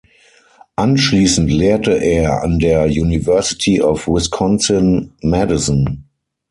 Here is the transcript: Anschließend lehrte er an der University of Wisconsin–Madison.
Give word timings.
Anschließend 0.77 1.51
lehrte 1.51 1.91
er 1.91 2.41
an 2.41 2.57
der 2.57 2.85
University 2.87 3.83
of 3.83 4.07
Wisconsin–Madison. 4.07 6.05